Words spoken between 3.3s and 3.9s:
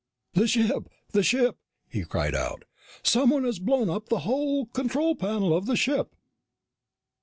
has blown